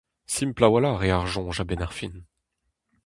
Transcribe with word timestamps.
Simpl 0.35 0.65
a-walc'h 0.67 1.05
eo 1.07 1.17
ar 1.19 1.29
soñj 1.33 1.59
a-benn 1.61 1.85
ar 1.85 1.93
fin. 1.99 2.15